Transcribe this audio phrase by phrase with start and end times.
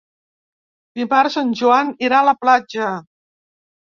[1.01, 2.93] Dimarts en Joan irà a la platja.